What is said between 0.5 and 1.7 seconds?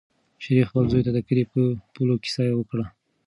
خپل زوی ته د کلي د